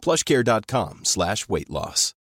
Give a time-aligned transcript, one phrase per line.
[0.00, 2.14] plushcare.com slash weight loss.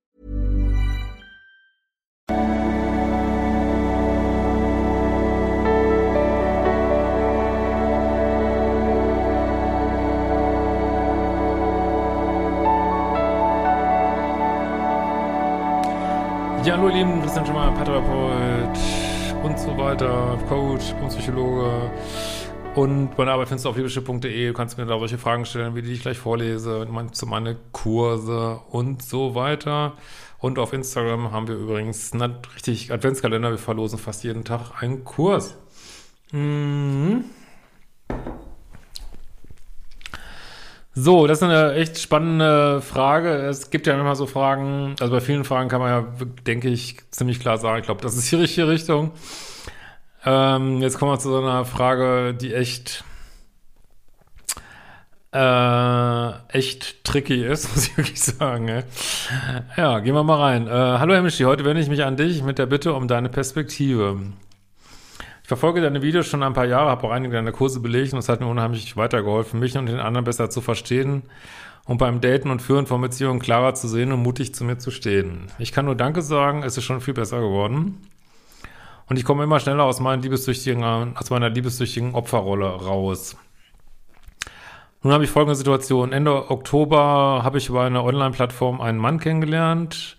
[16.67, 18.77] Ja, hallo ihr Lieben, Christian Schemmer, Paartherapeut
[19.45, 21.93] und so weiter, Coach und Psychologe.
[22.77, 24.49] Und meine Arbeit findest du auf liebeschiff.de.
[24.49, 28.61] Du kannst mir da solche Fragen stellen, wie die ich gleich vorlese, zu meine Kurse
[28.69, 29.95] und so weiter.
[30.41, 33.51] Und auf Instagram haben wir übrigens einen richtig Adventskalender.
[33.51, 35.57] Wir verlosen fast jeden Tag einen Kurs.
[36.33, 37.25] Mhm.
[40.95, 43.31] So, das ist eine echt spannende Frage.
[43.31, 46.99] Es gibt ja immer so Fragen, also bei vielen Fragen kann man ja, denke ich,
[47.11, 49.13] ziemlich klar sagen, ich glaube, das ist die richtige Richtung.
[50.27, 53.05] Ähm, jetzt kommen wir zu so einer Frage, die echt,
[55.33, 58.67] äh, echt tricky ist, muss ich wirklich sagen.
[58.67, 58.83] Ey.
[59.77, 60.67] Ja, gehen wir mal rein.
[60.67, 63.29] Äh, hallo Herr Mischi, heute wende ich mich an dich mit der Bitte um deine
[63.29, 64.19] Perspektive.
[65.43, 68.19] Ich verfolge deine Videos schon ein paar Jahre, habe auch einige deiner Kurse belegt und
[68.19, 71.23] es hat mir unheimlich weitergeholfen, mich und den anderen besser zu verstehen
[71.85, 74.91] und beim Daten und Führen von Beziehungen klarer zu sehen und mutig zu mir zu
[74.91, 75.53] stehen.
[75.61, 78.01] Ich kann nur Danke sagen, es ist schon viel besser geworden.
[79.09, 80.83] Und ich komme immer schneller aus, meinen liebessüchtigen,
[81.17, 83.37] aus meiner liebessüchtigen Opferrolle raus.
[85.03, 86.13] Nun habe ich folgende Situation.
[86.13, 90.17] Ende Oktober habe ich über eine Online-Plattform einen Mann kennengelernt.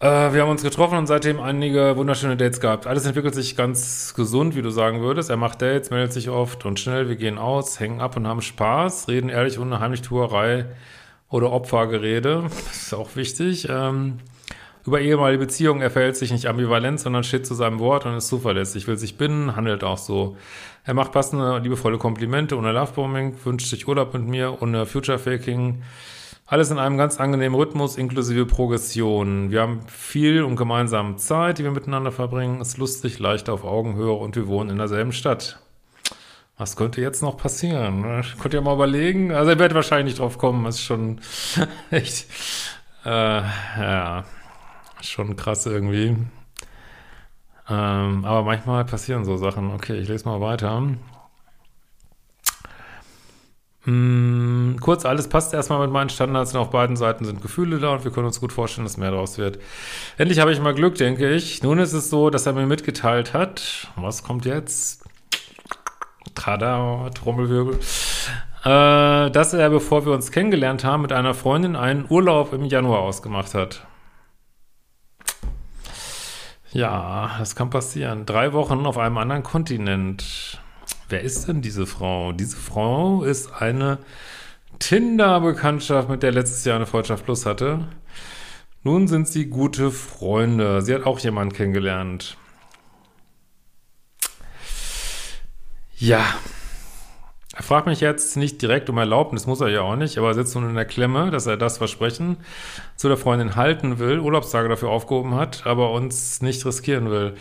[0.00, 2.86] Äh, wir haben uns getroffen und seitdem einige wunderschöne Dates gehabt.
[2.86, 5.30] Alles entwickelt sich ganz gesund, wie du sagen würdest.
[5.30, 7.08] Er macht Dates, meldet sich oft und schnell.
[7.08, 10.66] Wir gehen aus, hängen ab und haben Spaß, reden ehrlich ohne Heimlichtuerei
[11.28, 12.44] oder Opfergerede.
[12.66, 13.68] Das ist auch wichtig.
[13.70, 14.18] Ähm,
[14.88, 18.28] über ehemalige Beziehungen, er verhält sich nicht ambivalent, sondern steht zu seinem Wort und ist
[18.28, 20.36] zuverlässig, will sich binden, handelt auch so.
[20.84, 25.82] Er macht passende, liebevolle Komplimente ohne Lovebombing, wünscht sich Urlaub mit mir, ohne Future-Faking.
[26.46, 29.50] Alles in einem ganz angenehmen Rhythmus inklusive Progression.
[29.50, 32.62] Wir haben viel und gemeinsame Zeit, die wir miteinander verbringen.
[32.62, 35.58] Ist lustig, leicht auf Augenhöhe und wir wohnen in derselben Stadt.
[36.56, 38.24] Was könnte jetzt noch passieren?
[38.40, 39.30] Könnt ihr mal überlegen?
[39.32, 40.64] Also ihr werdet wahrscheinlich nicht drauf kommen.
[40.64, 41.20] Ist schon
[41.90, 42.26] echt,
[43.04, 44.24] äh, ja,
[45.02, 46.16] schon krass irgendwie.
[47.68, 49.72] Ähm, aber manchmal passieren so Sachen.
[49.72, 50.82] Okay, ich lese mal weiter.
[53.88, 57.94] Hm, kurz, alles passt erstmal mit meinen Standards und auf beiden Seiten sind Gefühle da
[57.94, 59.58] und wir können uns gut vorstellen, dass mehr daraus wird.
[60.18, 61.62] Endlich habe ich mal Glück, denke ich.
[61.62, 65.04] Nun ist es so, dass er mir mitgeteilt hat, was kommt jetzt?
[66.34, 67.78] Tada, Trommelwirbel.
[68.64, 73.00] Äh, dass er, bevor wir uns kennengelernt haben, mit einer Freundin einen Urlaub im Januar
[73.00, 73.87] ausgemacht hat.
[76.72, 78.26] Ja, das kann passieren.
[78.26, 80.60] Drei Wochen auf einem anderen Kontinent.
[81.08, 82.32] Wer ist denn diese Frau?
[82.32, 83.98] Diese Frau ist eine
[84.78, 87.88] Tinder-Bekanntschaft, mit der letztes Jahr eine Freundschaft Plus hatte.
[88.84, 90.82] Nun sind sie gute Freunde.
[90.82, 92.36] Sie hat auch jemanden kennengelernt.
[95.96, 96.24] Ja.
[97.58, 100.34] Er fragt mich jetzt nicht direkt um Erlaubnis, muss er ja auch nicht, aber er
[100.34, 102.36] sitzt nun in der Klemme, dass er das Versprechen
[102.94, 107.34] zu der Freundin halten will, Urlaubstage dafür aufgehoben hat, aber uns nicht riskieren will.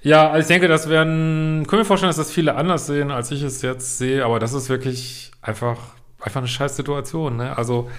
[0.00, 3.30] Ja, also ich denke, das werden, können wir vorstellen, dass das viele anders sehen, als
[3.30, 5.76] ich es jetzt sehe, aber das ist wirklich einfach,
[6.18, 7.58] einfach eine scheiß Situation, ne?
[7.58, 7.90] Also,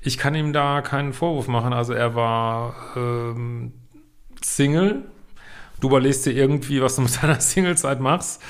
[0.00, 1.72] ich kann ihm da keinen Vorwurf machen.
[1.72, 3.72] Also, er war ähm,
[4.42, 5.04] Single.
[5.80, 8.42] Du überlegst dir irgendwie, was du mit deiner Singlezeit machst.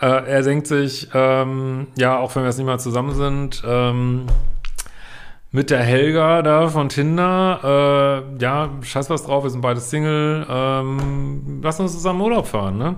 [0.00, 4.26] Äh, er denkt sich, ähm, ja, auch wenn wir jetzt nicht mal zusammen sind, ähm,
[5.52, 8.24] mit der Helga da von Tinder.
[8.38, 10.46] Äh, ja, scheiß was drauf, wir sind beide Single.
[10.48, 12.96] Ähm, lass uns zusammen Urlaub fahren, ne?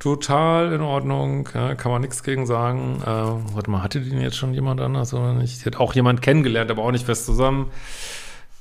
[0.00, 3.00] Total in Ordnung, ja, kann man nichts gegen sagen.
[3.02, 5.58] Äh, warte mal, hatte die jetzt schon jemand anders oder nicht?
[5.58, 7.70] Sie hat auch jemand kennengelernt, aber auch nicht fest zusammen.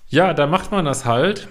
[0.07, 1.47] Ja, da macht man das halt.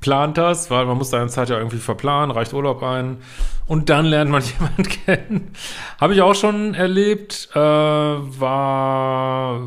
[0.00, 3.18] Plant das, weil man muss seine Zeit ja irgendwie verplanen, reicht Urlaub ein
[3.66, 5.52] und dann lernt man jemanden kennen.
[6.00, 9.60] Habe ich auch schon erlebt, äh, war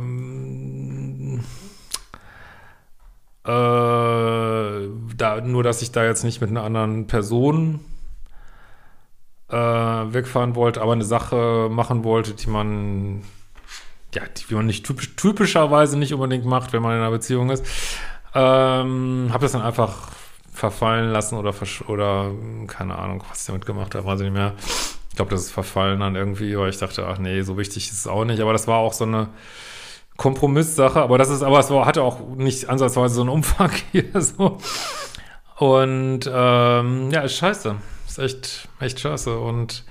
[3.45, 4.87] äh,
[5.17, 7.81] da, nur, dass ich da jetzt nicht mit einer anderen Person
[9.49, 13.23] äh, wegfahren wollte, aber eine Sache machen wollte, die man
[14.15, 17.65] ja, die man nicht typisch, typischerweise nicht unbedingt macht, wenn man in einer Beziehung ist.
[18.35, 20.09] Ähm, habe das dann einfach
[20.51, 21.53] verfallen lassen oder,
[21.87, 22.31] oder
[22.67, 24.53] keine Ahnung, was ich damit gemacht habe, weiß ich nicht mehr.
[25.09, 27.99] Ich glaube, das ist verfallen dann irgendwie, weil ich dachte, ach nee, so wichtig ist
[27.99, 28.41] es auch nicht.
[28.41, 29.29] Aber das war auch so eine
[30.17, 31.01] Kompromisssache.
[31.01, 34.57] Aber das ist, aber es war, hatte auch nicht ansatzweise so einen Umfang hier so.
[35.57, 37.75] Und ähm, ja, ist scheiße.
[38.07, 39.37] Ist echt, echt scheiße.
[39.37, 39.83] Und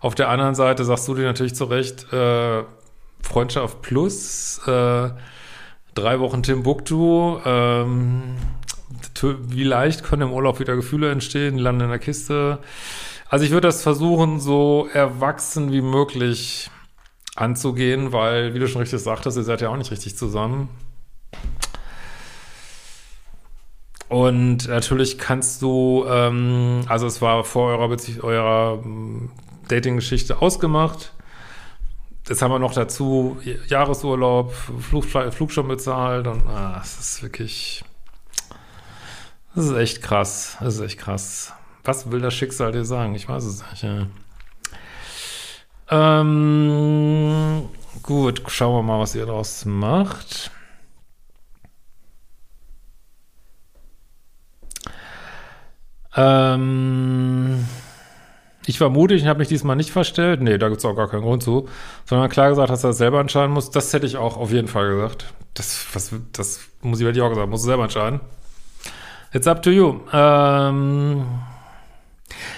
[0.00, 2.62] auf der anderen Seite sagst du dir natürlich zu Recht, äh,
[3.22, 5.10] Freundschaft plus, äh,
[5.94, 8.36] drei Wochen Timbuktu, ähm,
[9.22, 12.58] wie leicht können im Urlaub wieder Gefühle entstehen, landen in der Kiste.
[13.28, 16.70] Also ich würde das versuchen, so erwachsen wie möglich
[17.36, 20.68] anzugehen, weil, wie du schon richtig sagtest, ihr seid ja auch nicht richtig zusammen.
[24.08, 29.30] Und natürlich kannst du, ähm, also es war vor eurer, Bezie eurer ähm,
[29.68, 31.12] Dating-Geschichte ausgemacht.
[32.30, 37.84] Jetzt haben wir noch dazu Jahresurlaub, Flug, Flug schon bezahlt und ah, es ist wirklich,
[39.56, 40.56] das ist echt krass.
[40.60, 41.52] Das ist echt krass.
[41.82, 43.16] Was will das Schicksal dir sagen?
[43.16, 43.82] Ich weiß es nicht.
[43.82, 44.06] Ja.
[45.90, 47.68] Ähm,
[48.04, 50.52] gut, schauen wir mal, was ihr daraus macht.
[56.14, 57.66] Ähm,
[58.66, 60.42] ich war mutig und habe mich diesmal nicht verstellt.
[60.42, 61.68] Nee, da gibt es auch gar keinen Grund zu.
[62.04, 63.70] Sondern klar gesagt, dass er das selber entscheiden muss.
[63.70, 65.32] Das hätte ich auch auf jeden Fall gesagt.
[65.54, 68.20] Das, was, das muss ich wirklich auch gesagt, muss du selber entscheiden.
[69.32, 70.00] It's up to you.
[70.12, 71.24] Ähm,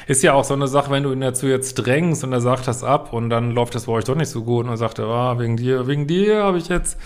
[0.07, 2.67] ist ja auch so eine Sache, wenn du ihn dazu jetzt drängst und er sagt
[2.67, 4.99] das ab und dann läuft das bei euch doch nicht so gut und er sagt,
[5.01, 6.99] ah, wegen dir, wegen dir habe ich jetzt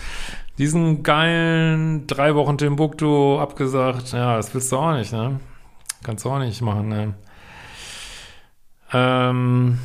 [0.57, 4.11] diesen geilen drei Wochen Timbuktu abgesagt.
[4.13, 5.39] Ja, das willst du auch nicht, ne?
[6.03, 7.13] Kannst du auch nicht machen, ne?
[8.93, 9.79] Ähm.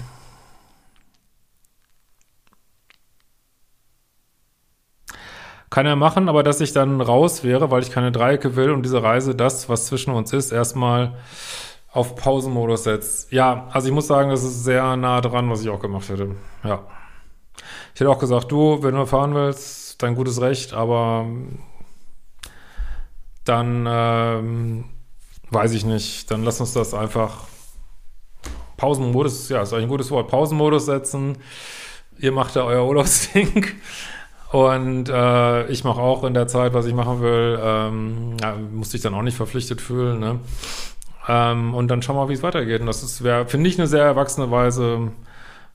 [5.71, 8.83] Kann er machen, aber dass ich dann raus wäre, weil ich keine Dreiecke will und
[8.83, 11.15] diese Reise, das, was zwischen uns ist, erstmal
[11.91, 13.33] auf Pausenmodus setzt.
[13.33, 16.37] Ja, also ich muss sagen, das ist sehr nah dran, was ich auch gemacht hätte.
[16.63, 16.87] Ja.
[17.95, 21.27] Ich hätte auch gesagt, du, wenn du fahren willst, dein gutes Recht, aber
[23.45, 24.85] dann ähm,
[25.51, 27.45] weiß ich nicht, dann lass uns das einfach
[28.83, 31.39] Pausenmodus, ja, ist eigentlich ein gutes Wort, Pausenmodus setzen.
[32.19, 33.67] Ihr macht da euer Urlaubsding.
[34.51, 37.61] Und äh, ich mache auch in der Zeit, was ich machen will.
[37.63, 40.19] Ähm, ja, musste ich dann auch nicht verpflichtet fühlen.
[40.19, 40.41] Ne?
[41.29, 42.81] Ähm, und dann schauen wir mal, wie es weitergeht.
[42.81, 45.13] Und das ist, finde ich, eine sehr erwachsene Weise,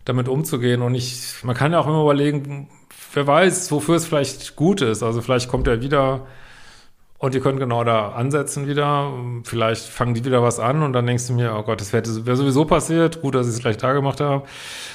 [0.04, 0.81] damit umzugehen.
[0.81, 2.69] Und ich, man kann ja auch immer überlegen,
[3.13, 5.01] wer weiß, wofür es vielleicht gut ist.
[5.01, 6.27] Also vielleicht kommt er wieder
[7.19, 9.12] und ihr könnt genau da ansetzen wieder.
[9.44, 12.04] Vielleicht fangen die wieder was an und dann denkst du mir, oh Gott, das wäre
[12.25, 13.22] wär sowieso passiert.
[13.22, 14.46] Gut, dass ich es gleich da gemacht habe.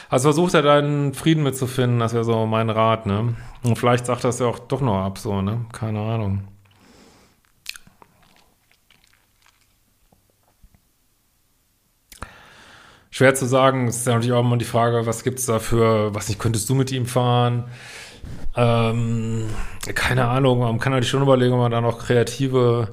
[0.09, 3.35] Also versucht er deinen Frieden mitzufinden, das wäre so mein Rat, ne?
[3.65, 5.65] Und vielleicht sagt das ja auch doch noch ab, so, ne?
[5.73, 6.43] Keine Ahnung.
[13.11, 15.59] Schwer zu sagen, es ist ja natürlich auch immer die Frage, was gibt es da
[15.59, 17.65] für, was nicht, könntest du mit ihm fahren?
[18.56, 19.49] Ähm,
[19.94, 22.88] keine Ahnung, man kann natürlich schon überlegen, ob man da noch kreative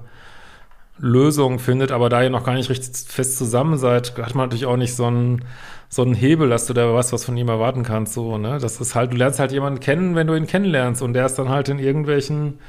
[0.97, 4.65] Lösungen findet, aber da ihr noch gar nicht richtig fest zusammen seid, hat man natürlich
[4.65, 5.45] auch nicht so einen,
[5.89, 8.59] so einen Hebel, dass du da was, was von ihm erwarten kannst, so, ne?
[8.59, 11.35] Das ist halt, du lernst halt jemanden kennen, wenn du ihn kennenlernst und der ist
[11.35, 12.59] dann halt in irgendwelchen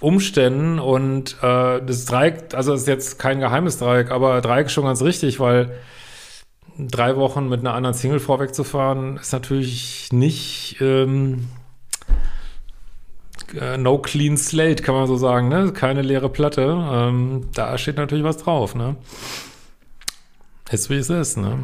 [0.00, 4.72] Umständen und äh, das Dreieck, also das ist jetzt kein geheimes Dreieck, aber Dreieck ist
[4.72, 5.70] schon ganz richtig, weil
[6.78, 11.48] drei Wochen mit einer anderen Single vorwegzufahren, ist natürlich nicht ähm,
[13.58, 15.72] äh, no clean slate, kann man so sagen, ne?
[15.72, 16.62] Keine leere Platte.
[16.62, 18.96] Ähm, da steht natürlich was drauf, ne?
[20.70, 21.58] Ist wie es ist, ne?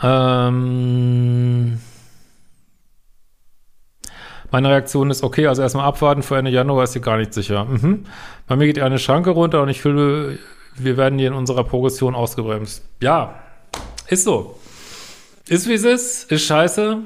[0.00, 1.17] Ähm
[4.50, 7.64] meine Reaktion ist, okay, also erstmal abwarten, vor Ende Januar ist sie gar nicht sicher.
[7.64, 8.04] Mhm.
[8.46, 10.38] Bei mir geht eine Schranke runter und ich fühle,
[10.76, 12.84] wir werden hier in unserer Progression ausgebremst.
[13.02, 13.34] Ja,
[14.08, 14.58] ist so.
[15.46, 16.98] Ist wie es ist, ist scheiße.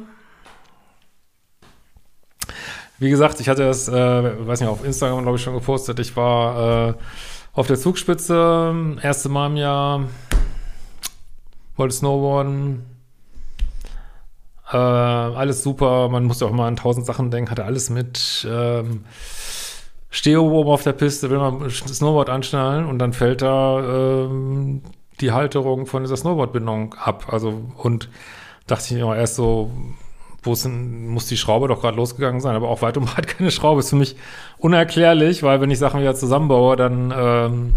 [2.99, 5.99] Wie gesagt, ich hatte das, äh, weiß nicht, auf Instagram, glaube ich, schon gepostet.
[5.99, 6.95] Ich war äh,
[7.53, 10.05] auf der Zugspitze, erste Mal im Jahr,
[11.77, 12.85] wollte Snowboarden,
[14.73, 18.47] äh, alles super, man muss ja auch mal an tausend Sachen denken, hatte alles mit.
[18.51, 19.05] Ähm,
[20.11, 24.83] stehe oben auf der Piste, will man Snowboard anschnallen und dann fällt da ähm,
[25.21, 27.27] die Halterung von dieser Snowboardbindung ab.
[27.33, 28.09] Also und
[28.67, 29.71] dachte ich immer erst so,
[30.43, 33.51] wo denn, muss die Schraube doch gerade losgegangen sein, aber auch weit und breit keine
[33.51, 33.81] Schraube.
[33.81, 34.17] Ist für mich
[34.59, 37.73] unerklärlich, weil wenn ich Sachen wieder zusammenbaue, dann ähm,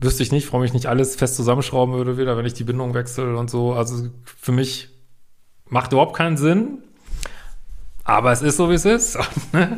[0.00, 2.94] wüsste ich nicht, warum ich nicht alles fest zusammenschrauben würde wieder, wenn ich die Bindung
[2.94, 3.72] wechsle und so.
[3.72, 4.91] Also für mich
[5.72, 6.78] macht überhaupt keinen Sinn.
[8.04, 9.18] Aber es ist so, wie es ist.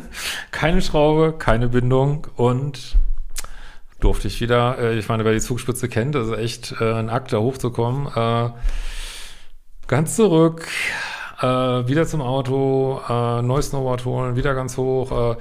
[0.51, 2.97] keine Schraube, keine Bindung und
[4.01, 7.09] durfte ich wieder, äh, ich meine, wer die Zugspitze kennt, das ist echt äh, ein
[7.09, 8.07] Akt, da hochzukommen.
[8.13, 8.49] Äh,
[9.87, 10.67] ganz zurück,
[11.39, 15.35] äh, wieder zum Auto, äh, neues Snowboard holen, wieder ganz hoch.
[15.35, 15.37] Äh,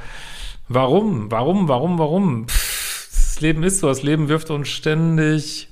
[0.69, 1.33] warum?
[1.33, 1.69] Warum?
[1.69, 1.99] Warum?
[1.99, 2.49] Warum?
[2.49, 5.69] Pff, das Leben ist so, das Leben wirft uns ständig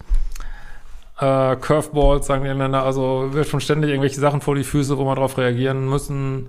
[1.23, 5.05] äh, Curveballs, sagen die Engländer, also wirft schon ständig irgendwelche Sachen vor die Füße, wo
[5.05, 6.49] wir darauf reagieren müssen.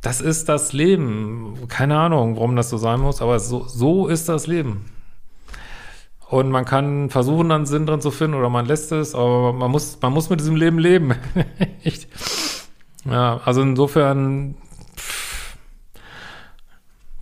[0.00, 1.58] Das ist das Leben.
[1.68, 4.86] Keine Ahnung, warum das so sein muss, aber so, so ist das Leben.
[6.28, 9.70] Und man kann versuchen, dann Sinn drin zu finden oder man lässt es, aber man
[9.70, 11.14] muss, man muss mit diesem Leben leben.
[13.04, 14.54] ja, also insofern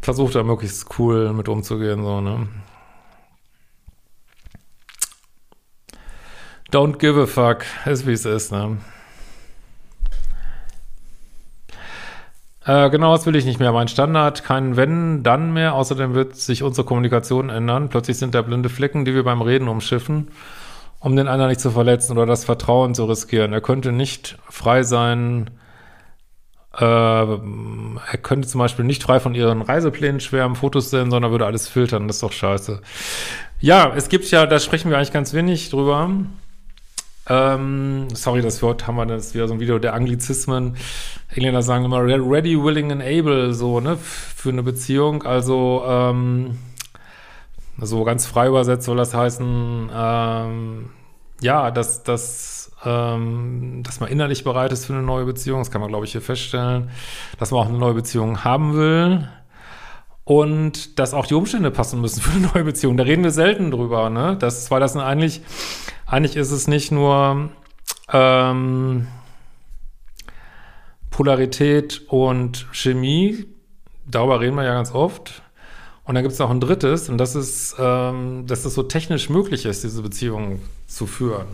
[0.01, 2.47] versucht da möglichst cool mit umzugehen, so, ne?
[6.71, 8.77] Don't give a fuck, ist wie es ist, ne?
[12.69, 13.73] Äh, genau, das will ich nicht mehr.
[13.73, 15.73] Mein Standard, kein Wenn, dann mehr.
[15.73, 17.89] Außerdem wird sich unsere Kommunikation ändern.
[17.89, 20.29] Plötzlich sind da blinde Flecken, die wir beim Reden umschiffen,
[21.01, 23.55] um den anderen nicht zu verletzen oder das Vertrauen zu riskieren.
[23.55, 25.49] Er könnte nicht frei sein.
[26.79, 31.47] Äh, er könnte zum Beispiel nicht frei von ihren Reiseplänen schwärmen, Fotos sehen, sondern würde
[31.47, 32.07] alles filtern.
[32.07, 32.83] Das ist doch scheiße.
[33.61, 36.11] Ja, es gibt ja, da sprechen wir eigentlich ganz wenig drüber.
[37.29, 40.77] Ähm, sorry, das Wort haben wir, das ist wieder so ein Video der Anglizismen.
[41.35, 45.25] Engländer sagen immer ready, willing and able, so, ne, für eine Beziehung.
[45.25, 46.59] Also, ähm,
[47.81, 50.91] so ganz frei übersetzt soll das heißen, ähm,
[51.41, 55.61] ja, dass, dass, ähm, dass man innerlich bereit ist für eine neue Beziehung.
[55.61, 56.91] Das kann man, glaube ich, hier feststellen.
[57.39, 59.29] Dass man auch eine neue Beziehung haben will.
[60.25, 62.97] Und dass auch die Umstände passen müssen für eine neue Beziehung.
[62.97, 64.37] Da reden wir selten drüber, ne?
[64.39, 65.43] Das, zwar das eigentlich
[66.09, 67.51] eigentlich ist es nicht nur
[68.13, 69.07] ähm,
[71.11, 73.47] Polarität und Chemie,
[74.07, 75.43] darüber reden wir ja ganz oft.
[76.05, 79.29] Und dann gibt es noch ein drittes, und das ist, ähm, dass es so technisch
[79.29, 81.49] möglich ist, diese Beziehung zu führen.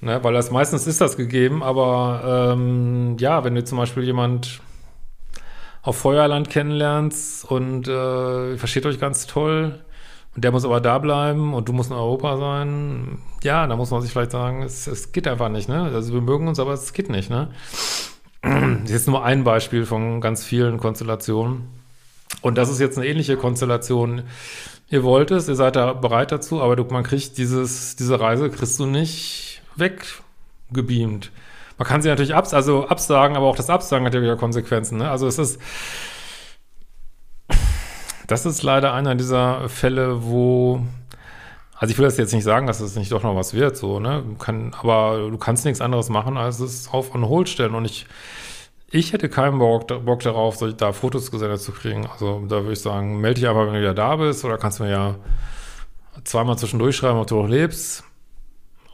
[0.00, 0.22] Ne?
[0.22, 4.60] Weil das meistens ist das gegeben, aber ähm, ja, wenn du zum Beispiel jemand
[5.82, 9.80] auf Feuerland kennenlernst und äh, versteht euch ganz toll,
[10.34, 13.18] und der muss aber da bleiben und du musst in Europa sein.
[13.42, 15.90] Ja, da muss man sich vielleicht sagen, es, es geht einfach nicht, ne?
[15.92, 17.50] Also wir mögen uns, aber es geht nicht, ne?
[18.42, 21.68] Das ist jetzt nur ein Beispiel von ganz vielen Konstellationen.
[22.42, 24.22] Und das ist jetzt eine ähnliche Konstellation.
[24.88, 28.50] Ihr wollt es, ihr seid da bereit dazu, aber du, man kriegt dieses, diese Reise
[28.50, 31.32] kriegst du nicht weggebeamt.
[31.76, 34.98] Man kann sie natürlich abs also absagen, aber auch das Absagen hat ja wieder Konsequenzen.
[34.98, 35.10] Ne?
[35.10, 35.60] Also es ist,
[38.30, 40.80] das ist leider einer dieser Fälle, wo,
[41.74, 43.98] also ich will das jetzt nicht sagen, dass es nicht doch noch was wird, so,
[43.98, 44.22] ne?
[44.38, 47.74] Kann, aber du kannst nichts anderes machen, als es auf on hold stellen.
[47.74, 48.06] Und ich,
[48.88, 52.06] ich hätte keinen Bock, Bock darauf, da Fotos gesendet zu kriegen.
[52.06, 54.78] Also da würde ich sagen, melde dich einfach, wenn du wieder da bist, oder kannst
[54.78, 55.14] du mir ja
[56.22, 58.04] zweimal zwischendurch schreiben, ob du noch lebst.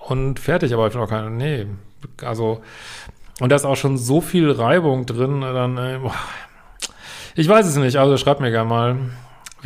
[0.09, 1.67] Und fertig, aber ich bin auch keine, nee,
[2.23, 2.63] also,
[3.41, 6.15] und da ist auch schon so viel Reibung drin, dann, äh, boah,
[7.35, 8.97] ich weiß es nicht, also schreibt mir gerne mal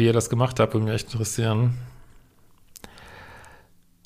[0.01, 1.79] wie ihr das gemacht habt, würde mich echt interessieren.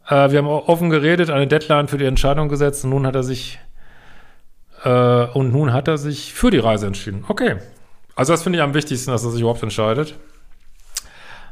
[0.09, 3.23] Äh, wir haben offen geredet, eine Deadline für die Entscheidung gesetzt und nun hat er
[3.23, 3.59] sich
[4.83, 7.25] äh, und nun hat er sich für die Reise entschieden.
[7.29, 7.57] Okay.
[8.17, 10.17] Also das finde ich am wichtigsten, dass er sich überhaupt entscheidet.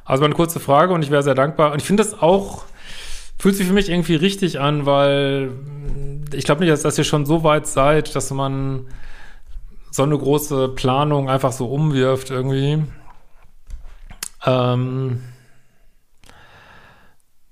[0.04, 1.72] Also eine kurze Frage und ich wäre sehr dankbar.
[1.72, 2.64] Und ich finde das auch,
[3.38, 5.50] fühlt sich für mich irgendwie richtig an, weil
[6.34, 8.87] ich glaube nicht, dass ihr schon so weit seid, dass man
[9.90, 12.82] so eine große Planung einfach so umwirft irgendwie.
[14.44, 15.22] Ähm,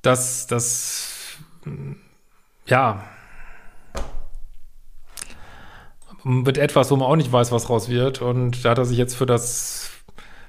[0.03, 1.39] dass das,
[2.67, 3.05] ja,
[6.25, 8.23] mit etwas, wo man auch nicht weiß, was raus wird.
[8.23, 9.91] Und da hat er sich jetzt für das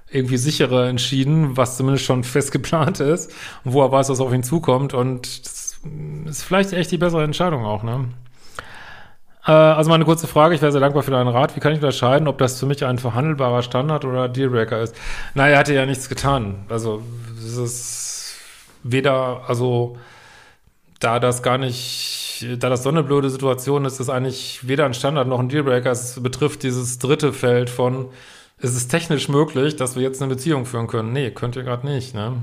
[0.09, 3.31] irgendwie sichere entschieden, was zumindest schon fest geplant ist
[3.63, 4.93] wo er weiß, was auf ihn zukommt.
[4.93, 5.79] Und das
[6.25, 8.09] ist vielleicht echt die bessere Entscheidung auch, ne?
[9.45, 11.55] Äh, also mal eine kurze Frage, ich wäre sehr dankbar für deinen Rat.
[11.55, 14.95] Wie kann ich unterscheiden, ob das für mich ein verhandelbarer Standard oder Dealbreaker ist?
[15.33, 16.65] Na, er hatte ja nichts getan.
[16.69, 17.01] Also
[17.37, 18.35] es ist
[18.83, 19.97] weder, also
[20.99, 24.93] da das gar nicht, da das so eine blöde Situation ist, ist eigentlich weder ein
[24.93, 25.91] Standard noch ein Dealbreaker.
[25.91, 28.07] Es betrifft dieses dritte Feld von,
[28.59, 31.13] ist es technisch möglich, dass wir jetzt eine Beziehung führen können?
[31.13, 32.33] Nee, könnt ihr gerade nicht, ne?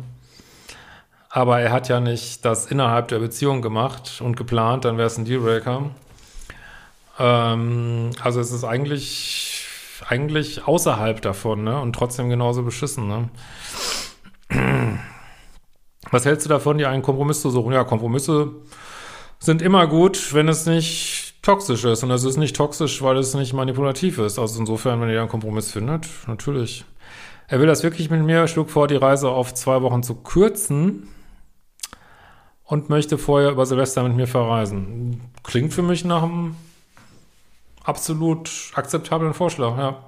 [1.30, 5.18] Aber er hat ja nicht das innerhalb der Beziehung gemacht und geplant, dann wäre es
[5.18, 5.90] ein Dealbreaker.
[7.18, 9.66] Ähm, also es ist eigentlich,
[10.08, 11.80] eigentlich außerhalb davon, ne?
[11.80, 13.28] Und trotzdem genauso beschissen, ne?
[16.10, 17.72] Was hältst du davon, dir einen Kompromiss zu suchen?
[17.72, 18.52] Ja, Kompromisse
[19.38, 22.02] sind immer gut, wenn es nicht toxisch ist.
[22.02, 24.38] Und es ist nicht toxisch, weil es nicht manipulativ ist.
[24.38, 26.84] Also insofern, wenn ihr einen Kompromiss findet, natürlich.
[27.46, 31.08] Er will das wirklich mit mir, schlug vor, die Reise auf zwei Wochen zu kürzen
[32.64, 35.20] und möchte vorher über Silvester mit mir verreisen.
[35.42, 36.56] Klingt für mich nach einem
[37.88, 40.04] absolut akzeptablen Vorschlag, ja.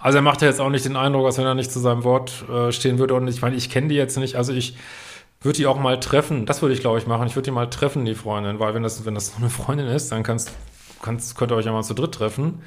[0.00, 2.04] Also er macht ja jetzt auch nicht den Eindruck, als wenn er nicht zu seinem
[2.04, 3.14] Wort äh, stehen würde.
[3.14, 4.36] Und ich meine, ich kenne die jetzt nicht.
[4.36, 4.76] Also ich
[5.40, 6.46] würde die auch mal treffen.
[6.46, 7.26] Das würde ich, glaube ich, machen.
[7.26, 8.58] Ich würde die mal treffen, die Freundin.
[8.58, 10.52] Weil wenn das, wenn das eine Freundin ist, dann kannst,
[11.02, 12.62] kannst, könnt ihr euch ja mal zu dritt treffen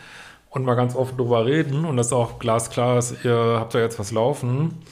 [0.50, 1.86] und mal ganz offen drüber reden.
[1.86, 4.84] Und das auch glasklar ist, ihr habt da jetzt was laufen.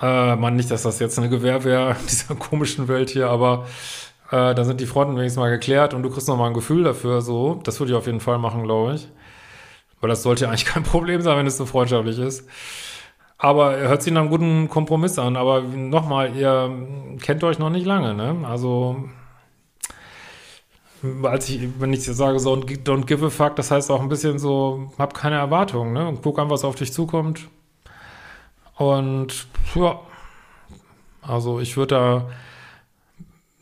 [0.00, 3.66] Äh, man nicht, dass das jetzt eine Gewähr wäre in dieser komischen Welt hier, aber
[4.32, 6.84] äh, dann sind die Fronten wenigstens mal geklärt und du kriegst noch mal ein Gefühl
[6.84, 7.20] dafür.
[7.20, 9.08] So, das würde ich auf jeden Fall machen, glaube ich.
[10.00, 12.48] Weil das sollte ja eigentlich kein Problem sein, wenn es so freundschaftlich ist.
[13.36, 15.36] Aber er hört sich nach einem guten Kompromiss an.
[15.36, 16.70] Aber nochmal, ihr
[17.20, 18.36] kennt euch noch nicht lange, ne?
[18.48, 19.04] Also,
[21.24, 24.38] als ich, wenn ich sage, so don't give a fuck, das heißt auch ein bisschen
[24.38, 26.08] so, hab keine Erwartungen, ne?
[26.08, 27.48] Und guck an, was auf dich zukommt.
[28.76, 30.00] Und ja,
[31.20, 32.28] also ich würde da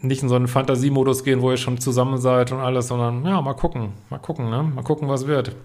[0.03, 3.41] nicht in so einen Fantasiemodus gehen, wo ihr schon zusammen seid und alles, sondern ja,
[3.41, 4.63] mal gucken, mal gucken, ne?
[4.63, 5.57] Mal gucken, was wird.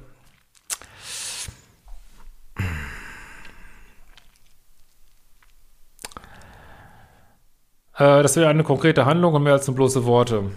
[7.97, 10.51] Äh, das wäre eine konkrete Handlung und mehr als nur bloße Worte.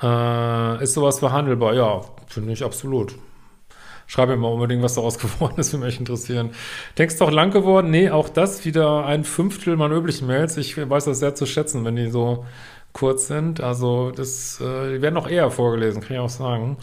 [0.00, 1.74] Äh, ist sowas verhandelbar?
[1.74, 3.16] Ja, finde ich absolut.
[4.06, 6.50] Schreib mir mal unbedingt, was daraus geworden ist, würde mich interessieren.
[6.94, 7.90] Text doch lang geworden?
[7.90, 10.56] Nee, auch das wieder ein Fünftel meiner üblichen Mails.
[10.56, 12.44] Ich weiß das sehr zu schätzen, wenn die so
[12.92, 13.60] kurz sind.
[13.60, 16.76] Also, das, äh, die werden noch eher vorgelesen, kann ich auch sagen.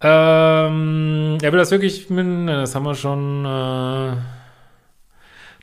[0.00, 4.16] Ähm, er will das wirklich, mit, das haben wir schon, äh,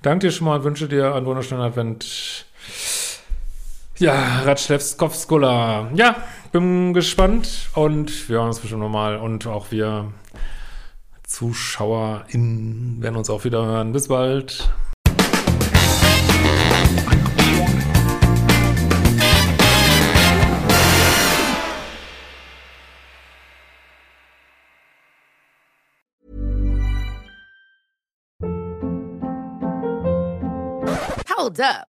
[0.06, 2.46] Danke dir schon mal und wünsche dir einen wunderschönen Advent.
[3.98, 5.90] Ja, Ratschlewskowskola.
[5.96, 6.18] Ja,
[6.52, 10.12] bin gespannt und wir hören uns bestimmt nochmal und auch wir
[11.28, 13.92] ZuschauerInnen werden uns auch wieder hören.
[13.92, 14.70] Bis bald.
[31.38, 31.95] Hold up.